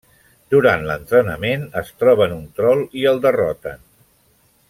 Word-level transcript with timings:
Durant 0.53 0.85
l'entrenament, 0.91 1.67
es 1.83 1.91
troben 2.03 2.35
un 2.39 2.43
trol 2.61 2.83
i 3.03 3.07
el 3.13 3.23
derroten. 3.27 3.87